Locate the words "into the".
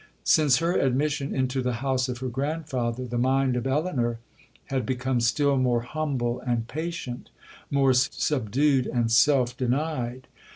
1.35-1.73